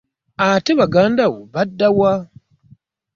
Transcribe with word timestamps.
Ate 0.45 0.71
baganda 0.79 1.23
bo 1.33 1.41
badda 1.53 1.87
wa? 1.97 2.13